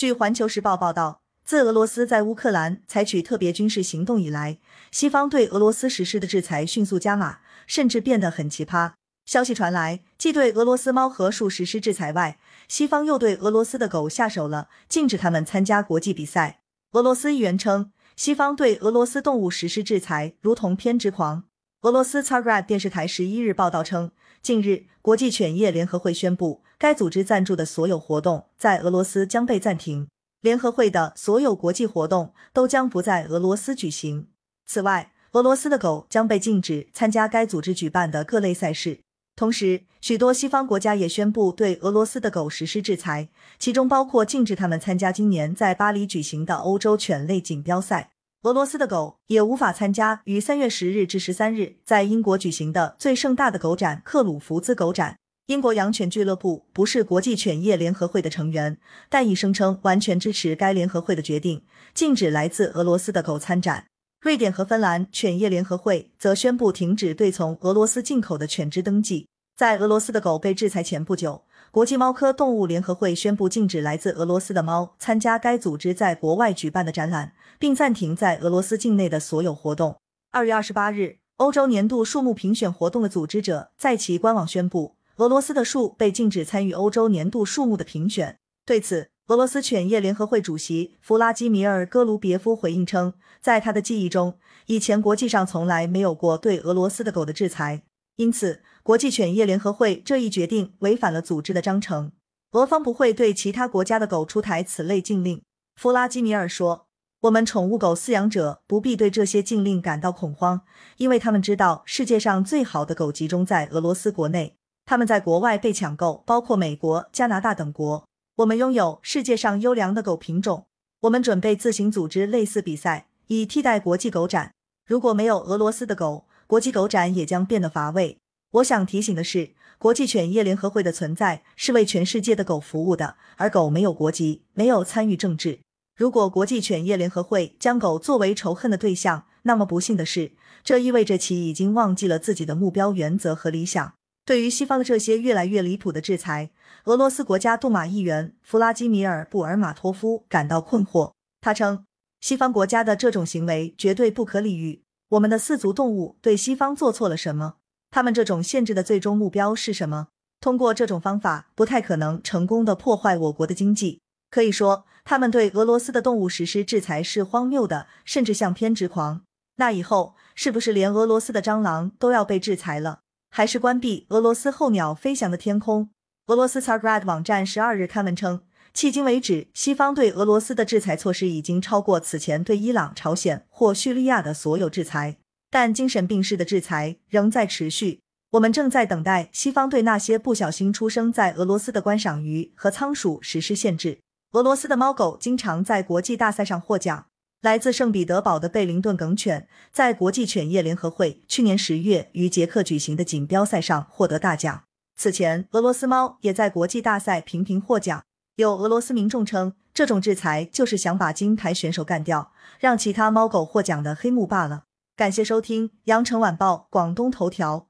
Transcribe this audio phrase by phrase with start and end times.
[0.00, 4.56] 据环球时报报道，自俄罗斯在乌克兰采取特别军事行动以来，
[4.90, 8.92] 西方对俄罗斯实施的制裁迅速加码，甚至变得很奇葩。
[9.26, 16.60] 消息传来，既对俄罗斯猫和树实施制裁外，西方又对俄罗斯的狗下手了，禁止他们参加国际比赛。
[16.92, 21.44] 俄罗斯议员称，西方对俄罗斯动物实施制裁如同偏执狂。
[21.82, 24.10] 俄罗斯 Tsargrad 电视台十一日报道称，
[24.42, 26.62] 近日国际犬业联合会宣布。
[26.78, 30.06] 该组织赞助的所有活动在俄罗斯将被暂停，
[30.42, 34.28] 联合会的所有国际活动都将不在俄罗斯举行。
[34.66, 39.00] 此外，俄罗斯的狗将被禁止参加该组织举办的各类赛事。
[39.34, 48.10] 同时，许多西方国家也宣布对俄罗斯的狗实施制裁，其中包括禁止他们参加今年在巴黎举行的欧洲犬类锦标赛。
[48.42, 55.18] 俄罗斯的狗也无法参加于三月十日至十三日在英国举行的最盛大的狗展——克鲁福兹狗展。
[55.48, 58.78] 英国养犬俱乐部不是国际犬业联合会的成员，
[59.10, 63.84] 但已声称完全支持该联合会的决定，禁止来自俄罗斯的狗参展。
[64.22, 69.28] 瑞典和芬兰犬业联合会则宣布停止对从俄罗斯进口的犬只登记。
[69.60, 79.96] 在俄罗斯的狗被制裁前不久，国际猫科动物联合会宣布禁止来自俄罗斯的猫参加该组织在国外举办的展览，并暂停在俄罗斯境内的所有活动。
[80.30, 84.96] 二月二十八日，欧洲年度树木评选活动的组织者在其官网宣布。
[85.16, 88.38] 俄罗斯的树被禁止参与欧洲年度树木的评选。
[88.64, 97.82] 对此，俄罗斯犬业联合会主席弗拉基米尔·戈卢别夫回应称，在他的记忆中，以前国际上从来没有过对俄罗斯的狗的制裁，
[98.20, 102.12] 因此国际犬业联合会这一决定违反了组织的章程。
[102.52, 105.40] 俄方不会对其他国家的狗出台此类禁令。
[105.76, 106.86] 弗拉基米尔说
[107.22, 110.60] ：“我们宠物狗饲养者不必对这些禁令感到恐慌，
[110.98, 118.04] 因为他们知道世界上最好的狗集中在俄罗斯国内。”他们在国外被抢购，包括美国、加拿大等国。
[118.36, 120.66] 我们拥有世界上优良的狗品种。
[121.02, 124.52] 我们准备自行组织类似比赛，以替代国际狗展。
[124.86, 128.18] 如果没有俄罗斯的狗，国际狗展也将变得乏味。
[128.54, 135.60] 我想提醒的是，国际犬业联合会的存在是为全世界的狗服务的，而狗没有国籍，没有参与政治。
[135.96, 140.32] 如果国际犬业联合会将狗作为仇恨的对象，那么不幸的是，
[140.64, 143.94] 这意味着其已经忘记了自己的目标、原则和理想。
[144.24, 146.50] 对于西方的这些越来越离谱的制裁，
[146.86, 151.12] 俄罗斯国家杜马议员弗拉基米尔·布尔马托夫感到困惑。
[151.40, 151.84] 他称，
[152.20, 154.82] 西方国家的这种行为绝对不可理喻。
[155.10, 157.54] 我们的四足动物对西方做错了什么？
[157.90, 160.06] 他们这种限制的最终目标是什么？
[160.40, 164.00] 通过这种方法，不太可能成功的破坏我国的经济。
[164.30, 169.22] 可以说，他们对俄罗斯的动物实施制裁是荒谬的，甚至像偏执狂。
[169.56, 173.00] 那以后，是不是连俄罗斯的蟑螂都要被制裁了？
[173.30, 175.90] 还是关闭俄罗斯候鸟飞翔的天空。
[176.28, 178.42] 俄罗斯 Tsargrad 网站十二日刊文称，
[178.74, 185.16] 迄今为止，西方对俄罗斯的制裁措施已经超过此前对伊朗、朝鲜或叙利亚的所有制裁，
[185.50, 188.00] 但精神病式的制裁仍在持续。
[188.30, 193.98] 我们正在等待西方对那些不小心出生在俄罗斯的观赏鱼和仓鼠实施限制。
[194.32, 197.06] 俄罗斯的猫狗经常在国际大赛上获奖。
[197.40, 204.62] 来自圣彼得堡的贝灵顿梗犬，在国际犬业联合会去年十月于捷克举行的锦标赛上获得大奖。
[204.94, 208.02] 此前，俄罗斯猫也在国际大赛频频获奖。
[208.36, 214.64] 有俄罗斯民众称，这种制裁就是想把金牌选手干掉，让其他猫狗获奖的黑幕罢了。
[214.96, 217.69] 感谢收听羊城晚报广东头条。